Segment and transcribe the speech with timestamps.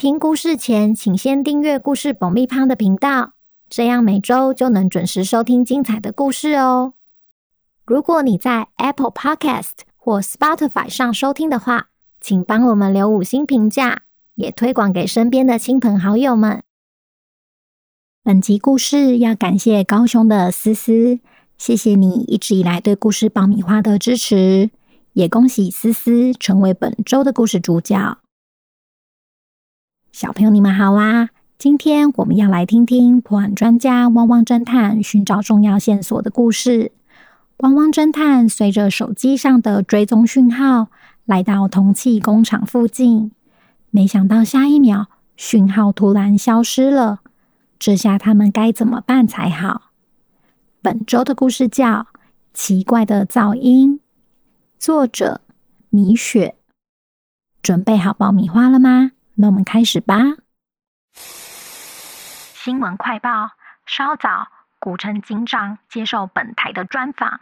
[0.00, 3.34] 听故事前，请先订阅“故事爆米花”的频道，
[3.68, 6.94] 这样每周就能准时收听精彩的故事哦。
[7.84, 14.04] 如果你在 Apple Podcast 或 Spotify 上收听的话，请帮我们留五星评价，
[14.36, 16.62] 也推广给身边的亲朋好友们。
[18.22, 21.18] 本集故事要感谢高雄的思思，
[21.58, 24.70] 谢谢你一直以来对“故事爆米花”的支持，
[25.12, 28.16] 也恭喜思思成为本周的故事主角。
[30.12, 31.28] 小朋友，你们好啊！
[31.56, 36.90] 今天我们要来听听破案专家汪汪侦探寻找重要线索的故事。
[37.58, 40.88] 汪汪侦探随着手机上的追踪讯号，
[41.26, 43.30] 来到铜器工厂附近，
[43.90, 47.20] 没想到下一秒讯号突然消失了。
[47.78, 49.92] 这下他们该怎么办才好？
[50.82, 51.86] 本周的故事叫
[52.52, 53.98] 《奇怪的噪音》，
[54.76, 55.42] 作者
[55.88, 56.56] 米雪。
[57.62, 59.12] 准备好爆米花了吗？
[59.40, 60.16] 那我们开始吧。
[61.14, 63.52] 新闻快报：
[63.86, 67.40] 稍早，古城警长接受本台的专访。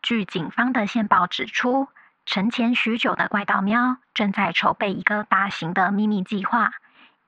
[0.00, 1.88] 据警方的线报指出，
[2.24, 6.72] 沉潜许久的怪盗喵正在筹备一个大型的秘密计划，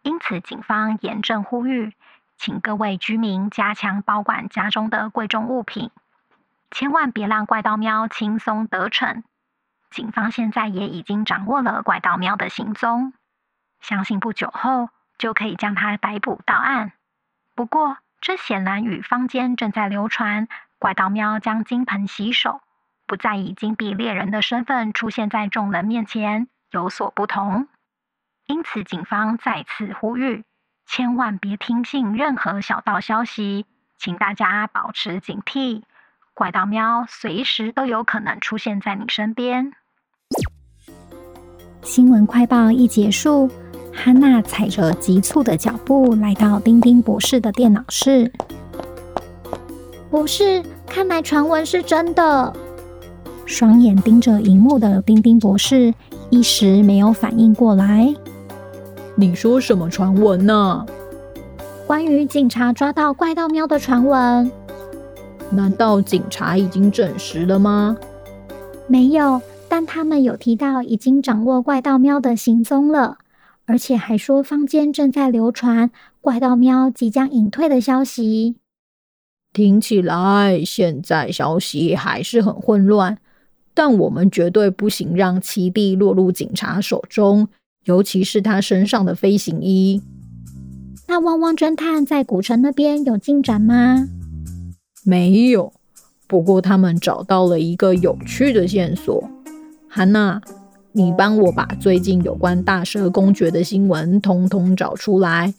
[0.00, 1.92] 因此警方严正呼吁，
[2.38, 5.90] 请各位居民加强保管家中的贵重物品，
[6.70, 9.22] 千万别让怪盗喵轻松得逞。
[9.90, 13.12] 警方现在也已经掌握了怪盗喵的行踪。
[13.82, 14.88] 相信不久后
[15.18, 16.92] 就可以将他逮捕到案。
[17.54, 22.60] 不过，这显然与坊间正在流传怪盗喵将金盆洗手，
[23.06, 27.68] 不再以金币猎人的身份出现在众人面前有所不同。
[28.46, 30.44] 因此，警方再次呼吁，
[30.86, 33.66] 千万别听信任何小道消息，
[33.98, 35.82] 请大家保持警惕，
[36.34, 39.72] 怪盗喵随时都有可能出现在你身边。
[41.82, 43.50] 新闻快报一结束。
[43.92, 48.32] 汉娜踩着急促的脚步来到丁丁博士的电脑室。
[50.10, 52.52] 博士，看来传闻是真的。
[53.46, 55.92] 双眼盯着荧幕的丁丁博士
[56.30, 58.12] 一时没有反应过来。
[59.14, 60.86] 你说什么传闻呢？
[61.86, 64.50] 关于警察抓到怪盗喵的传闻。
[65.50, 67.96] 难道警察已经证实了吗？
[68.86, 73.18] 没有，但他们有提到已经掌握怪盗喵的行踪了。
[73.64, 75.90] 而且还说，坊间正在流传
[76.20, 78.56] 怪盗喵即将隐退的消息。
[79.52, 83.18] 听起来现在消息还是很混乱，
[83.72, 87.48] 但我们绝对不行让七弟落入警察手中，
[87.84, 90.02] 尤其是他身上的飞行衣。
[91.06, 94.08] 那汪汪侦探在古城那边有进展吗？
[95.04, 95.72] 没有，
[96.26, 99.30] 不过他们找到了一个有趣的线索。
[99.88, 100.40] 汉娜。
[100.94, 105.54] 你帮我把最近有关大蛇公爵的新闻通通找出来。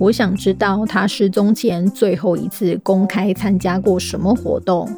[0.00, 4.88] 我想知道他失踪前最后一次公开参加过什么活动。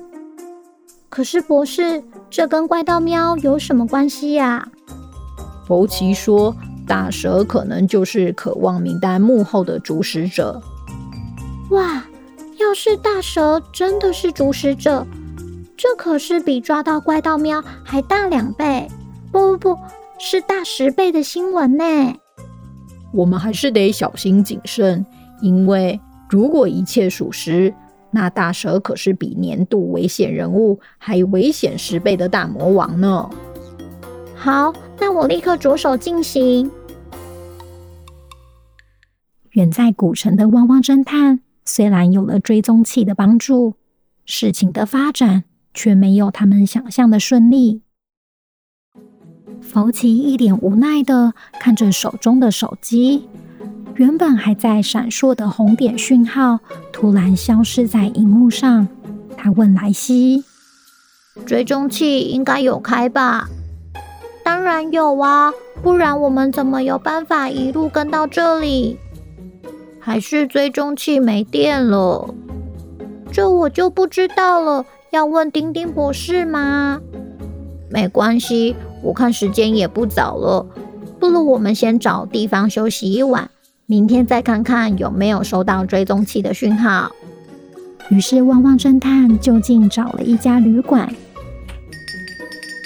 [1.10, 4.68] 可是博士，这跟怪盗喵有什么关系呀？
[5.66, 6.56] 福奇说，
[6.86, 10.60] 大蛇可能就是渴望名单幕后的主使者。
[11.70, 12.04] 哇，
[12.58, 15.06] 要是大蛇真的是主使者，
[15.76, 18.88] 这可是比抓到怪盗喵还大两倍。
[19.34, 19.80] 不不不，
[20.16, 21.84] 是大十倍的新闻呢！
[23.12, 25.04] 我们还是得小心谨慎，
[25.42, 26.00] 因为
[26.30, 27.74] 如果一切属实，
[28.12, 33.28] 那大蛇可是比年度危险人物还危险十倍的大魔王呢。
[34.36, 36.70] 好，那我立刻着手进行。
[39.50, 43.74] 远在古城的汪汪侦探，虽然有了追踪器的帮助，
[44.24, 45.42] 事情的发展
[45.72, 47.82] 却没有他们想象的顺利。
[49.72, 53.28] 福奇一脸无奈地看着手中的手机，
[53.96, 56.60] 原本还在闪烁的红点讯号
[56.92, 58.86] 突然消失在荧幕上。
[59.36, 60.44] 他问莱西
[61.44, 63.48] ：“追踪器应该有开吧
[64.44, 65.52] ？”“当然有啊，
[65.82, 68.96] 不然我们怎么有办法一路跟到这里
[69.98, 72.32] ？”“还是追踪器没电了
[73.32, 77.00] ？”“这我就不知道了，要问丁丁博士吗
[77.90, 80.66] ？”“没关系。”我看时间也不早了，
[81.20, 83.50] 不如我们先找地方休息一晚，
[83.84, 87.12] 明天再看看有没有收到追踪器的讯号。
[88.08, 91.14] 于是，汪汪侦探就近找了一家旅馆。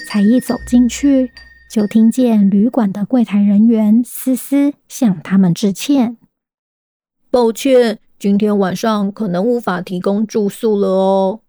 [0.08, 1.30] 才一走进去，
[1.70, 6.16] 就听见旅馆的柜台人员思思向他们致歉
[7.30, 11.40] ：“抱歉，今天晚上可能无法提供住宿了哦。”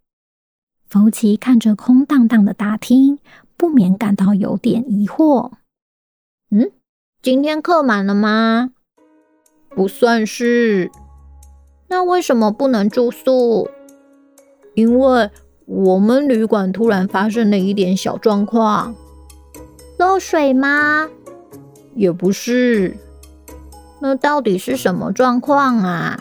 [0.89, 3.19] 福奇看着空荡荡的大厅，
[3.59, 5.51] 不免感到有点疑惑
[6.50, 6.71] ：“嗯，
[7.21, 8.69] 今天客满了吗
[9.75, 10.89] ？”“不算是。”
[11.89, 13.69] 那为什么不能住宿？
[14.75, 15.29] 因为
[15.65, 18.95] 我们旅馆突然发生了一点小状况。
[19.97, 21.09] 漏水吗？
[21.95, 22.95] 也不是。
[24.00, 26.17] 那到底是什么状况啊？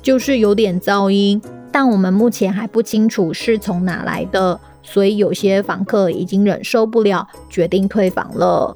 [0.00, 1.42] 就是有点噪音，
[1.72, 8.74] 但我们目前还不清楚是从哪来的，所以有些房客已经忍受不了，决定退房了。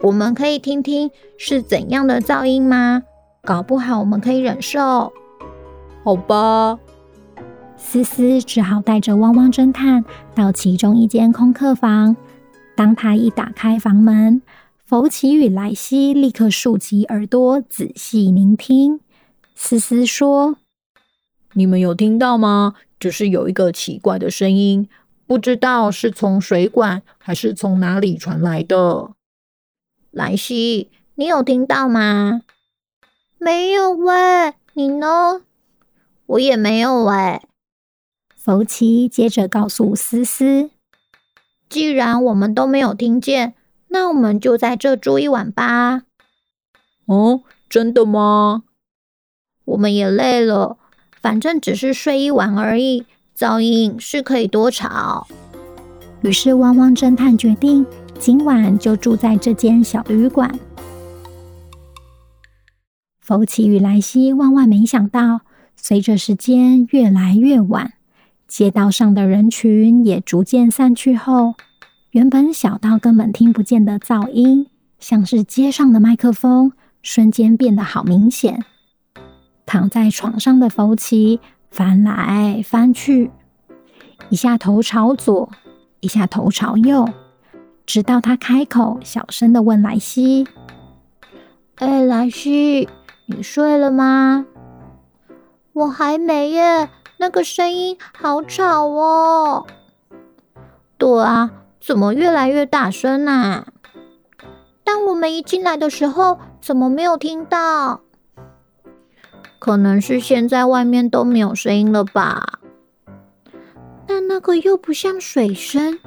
[0.00, 3.02] 我们可以听听是怎样的噪音吗？
[3.42, 5.10] 搞不好我们可以忍受，
[6.04, 6.78] 好吧？
[7.78, 12.14] 思思只好带着汪汪侦探到其中一间空客房。
[12.76, 14.42] 当他一打开房门，
[14.84, 19.00] 福奇与莱西立刻竖起耳朵仔细聆听。
[19.54, 20.56] 思思说
[21.54, 22.74] ：“你们有听到吗？
[22.98, 24.88] 就是有一个奇怪的声音，
[25.26, 29.12] 不知道是从水管还是从哪里传来的。”
[30.10, 32.42] 莱西，你有听到吗？
[33.38, 35.42] 没有喂，你呢？
[36.26, 37.40] 我也没有喂。
[38.34, 40.70] 福奇接着告诉思思
[41.68, 43.54] ：“既然我们都没有听见，
[43.88, 46.02] 那我们就在这住一晚吧。”
[47.06, 48.64] 哦，真的吗？
[49.66, 50.78] 我们也累了，
[51.20, 53.04] 反正只是睡一晚而已，
[53.36, 55.26] 噪音是可以多吵。
[56.22, 57.86] 于是，汪汪侦探决定
[58.18, 60.58] 今晚就住在这间小旅馆。
[63.20, 65.42] 福奇与莱西万万没想到，
[65.76, 67.92] 随着时间越来越晚，
[68.48, 71.54] 街道上的人群也逐渐散去后，
[72.10, 74.66] 原本小到根本听不见的噪音，
[74.98, 76.72] 像是街上的麦克风，
[77.02, 78.64] 瞬间变得好明显。
[79.68, 83.30] 躺在床上的福奇翻来翻去，
[84.30, 85.50] 一下头朝左，
[86.00, 87.06] 一下头朝右，
[87.84, 90.48] 直到他开口小声的问莱西
[91.76, 92.88] ：“哎，莱西。”
[93.30, 94.46] 你睡了吗？
[95.74, 96.88] 我还没耶，
[97.18, 99.66] 那个声音好吵哦。
[100.96, 103.66] 对啊，怎么越来越大声啊？
[104.82, 108.00] 当我们一进来的时候，怎么没有听到？
[109.58, 112.60] 可能是现在外面都没有声音了吧？
[114.06, 115.98] 但那个又不像水声，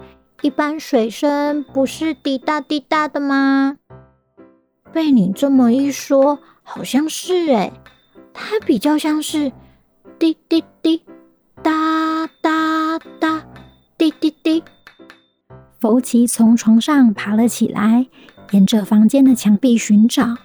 [0.42, 3.78] 一般水声不是滴答滴答的吗？
[4.92, 6.40] 被你这么一说。
[6.64, 7.74] 好像是诶，
[8.34, 9.52] 它比较像是
[10.18, 11.04] 滴滴滴，
[11.62, 13.44] 哒哒哒，
[13.98, 14.64] 滴滴滴。
[15.80, 18.06] 福奇从床上爬了起来，
[18.52, 20.38] 沿着房间的墙壁寻找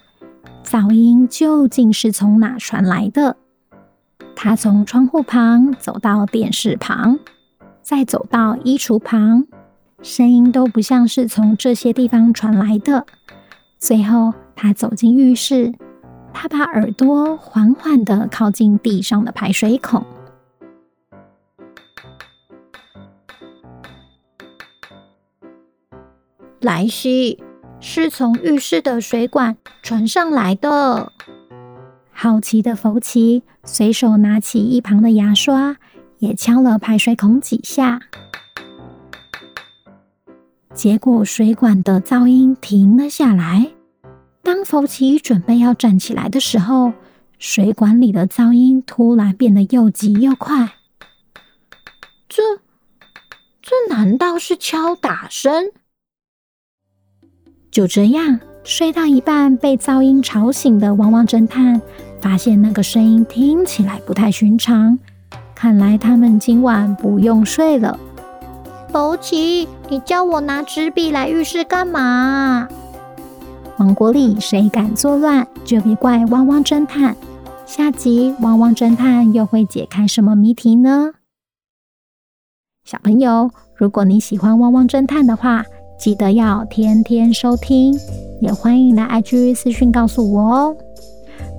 [0.66, 3.36] 噪音究竟是从哪传来的。
[4.34, 7.20] 他从窗户旁走到电视旁，
[7.82, 9.46] 再走到衣橱旁，
[10.02, 13.06] 声音都不像是从这些地方传来的。
[13.78, 15.72] 最后，他走进浴室。
[16.38, 20.04] 他把耳朵缓缓地靠近地上的排水孔。
[26.60, 27.42] 莱西，
[27.80, 31.12] 是从浴室的水管传上来的。
[32.10, 35.76] 好奇的福奇随手拿起一旁的牙刷，
[36.18, 38.00] 也敲了排水孔几下。
[40.74, 43.72] 结果水管的噪音停了下来。
[44.42, 46.92] 当福奇准备要站起来的时候，
[47.38, 50.74] 水管里的噪音突然变得又急又快。
[52.28, 52.42] 这，
[53.60, 55.72] 这难道是敲打声？
[57.76, 61.78] 就这样，睡到一半被噪音吵醒的汪汪侦探
[62.22, 64.98] 发现那个声音听起来不太寻常，
[65.54, 68.00] 看来他们今晚不用睡了。
[68.90, 72.66] 福奇，你叫我拿纸笔来浴室干嘛？
[73.76, 77.14] 王国里谁敢作乱，就别怪汪汪侦探。
[77.66, 81.10] 下集汪汪侦探又会解开什么谜题呢？
[82.84, 85.66] 小朋友，如果你喜欢汪汪侦探的话，
[85.98, 87.98] 记得要天天收听，
[88.40, 90.76] 也欢迎来 IG 私讯告诉我哦。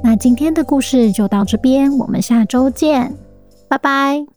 [0.03, 3.13] 那今天的故事就到这边，我们下周见，
[3.67, 4.37] 拜拜。